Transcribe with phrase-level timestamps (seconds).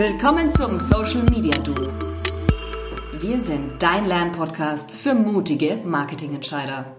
[0.00, 1.90] Willkommen zum Social Media Duo.
[3.20, 6.96] Wir sind dein Lernpodcast für mutige Marketingentscheider.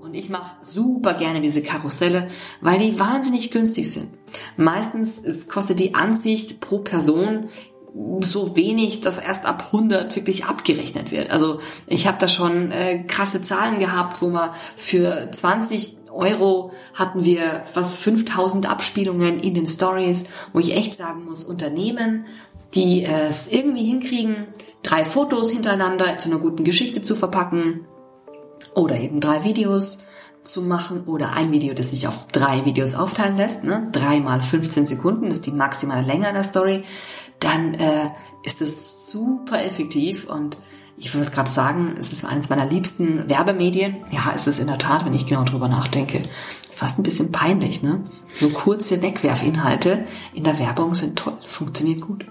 [0.00, 2.28] Und ich mache super gerne diese Karusselle,
[2.60, 4.08] weil die wahnsinnig günstig sind.
[4.56, 7.50] Meistens kostet die Ansicht pro Person
[8.20, 11.30] so wenig, dass erst ab 100 wirklich abgerechnet wird.
[11.30, 17.24] Also ich habe da schon äh, krasse Zahlen gehabt, wo man für 20 Euro hatten
[17.24, 22.26] wir fast 5000 Abspielungen in den Stories, wo ich echt sagen muss, Unternehmen,
[22.74, 24.48] die es irgendwie hinkriegen,
[24.82, 27.86] drei Fotos hintereinander zu einer guten Geschichte zu verpacken
[28.74, 30.00] oder eben drei Videos
[30.44, 33.88] zu machen oder ein Video, das sich auf drei Videos aufteilen lässt, ne?
[33.92, 36.84] drei mal 15 Sekunden, das ist die maximale Länge einer Story,
[37.40, 38.10] dann äh,
[38.42, 40.58] ist es super effektiv und
[40.96, 44.04] ich würde gerade sagen, es ist eines meiner liebsten Werbemedien.
[44.12, 46.22] Ja, ist es in der Tat, wenn ich genau drüber nachdenke.
[46.70, 48.02] Fast ein bisschen peinlich, ne?
[48.38, 52.26] So kurze Wegwerfinhalte in der Werbung sind toll, funktioniert gut.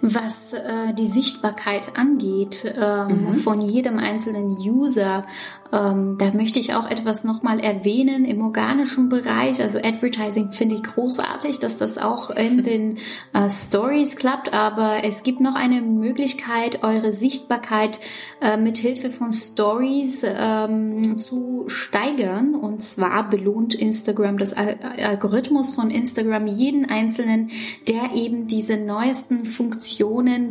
[0.00, 3.34] Was äh, die Sichtbarkeit angeht ähm, mhm.
[3.34, 5.26] von jedem einzelnen User,
[5.72, 9.60] ähm, da möchte ich auch etwas nochmal erwähnen im organischen Bereich.
[9.60, 12.98] Also Advertising finde ich großartig, dass das auch in den
[13.34, 17.98] äh, Stories klappt, aber es gibt noch eine Möglichkeit, eure Sichtbarkeit
[18.40, 22.54] äh, mit Hilfe von Stories ähm, zu steigern.
[22.54, 27.50] Und zwar belohnt Instagram, das Al Algorithmus von Instagram jeden Einzelnen,
[27.88, 29.87] der eben diese neuesten Funktionen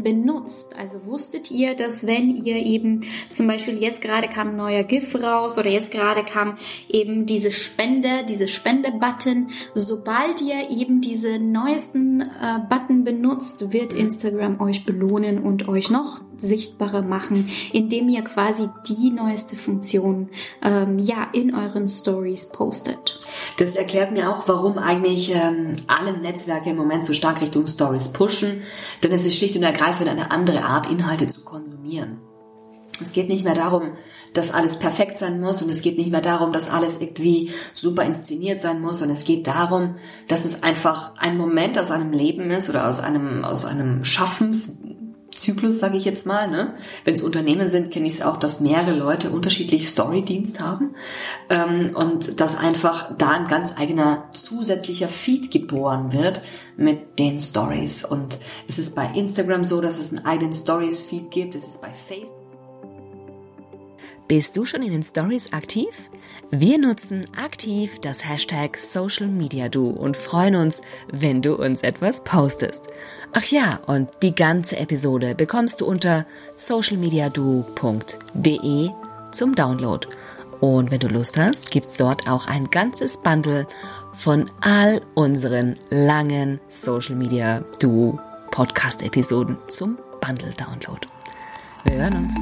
[0.04, 0.76] benutzt.
[0.78, 5.16] Also wusstet ihr, dass wenn ihr eben zum Beispiel jetzt gerade kam ein neuer GIF
[5.16, 6.58] raus oder jetzt gerade kam
[6.90, 9.50] eben diese Spende, diese Spende-Button.
[9.74, 16.22] Sobald ihr eben diese neuesten äh, Button benutzt, wird Instagram euch belohnen und euch noch
[16.42, 20.30] sichtbarer machen, indem ihr quasi die neueste Funktion
[20.62, 23.20] ähm, ja in euren Stories postet.
[23.58, 28.10] Das erklärt mir auch, warum eigentlich ähm, alle Netzwerke im Moment so stark Richtung Stories
[28.10, 28.62] pushen,
[29.04, 32.20] denn es ist schlicht und ergreifend eine andere Art, Inhalte zu konsumieren.
[33.02, 33.92] Es geht nicht mehr darum,
[34.34, 38.04] dass alles perfekt sein muss und es geht nicht mehr darum, dass alles irgendwie super
[38.04, 39.96] inszeniert sein muss und es geht darum,
[40.28, 44.78] dass es einfach ein Moment aus einem Leben ist oder aus einem, aus einem Schaffens,
[45.38, 46.50] Zyklus, sage ich jetzt mal.
[46.50, 46.74] Ne?
[47.06, 50.96] Wenn es Unternehmen sind, kenne ich es auch, dass mehrere Leute unterschiedlich Storydienst haben
[51.50, 56.42] ähm, und dass einfach da ein ganz eigener zusätzlicher Feed geboren wird
[56.76, 58.04] mit den Stories.
[58.04, 58.38] Und
[58.68, 61.56] es ist bei Instagram so, dass es einen eigenen Stories-Feed gibt.
[61.56, 62.47] Es ist bei Facebook.
[64.28, 65.88] Bist du schon in den Stories aktiv?
[66.52, 72.26] Wir nutzen aktiv das Hashtag Social Media Du und freuen uns, wenn du uns etwas
[72.26, 72.84] postest.
[73.32, 76.26] Ach ja, und die ganze Episode bekommst du unter
[76.58, 78.90] socialmediadu.de
[79.32, 80.06] zum Download.
[80.60, 83.66] Und wenn du Lust hast, gibt's dort auch ein ganzes Bundle
[84.14, 88.20] von all unseren langen Social Media Du
[88.52, 91.00] Podcast Episoden zum Bundle Download.
[91.86, 92.34] Wir hören uns.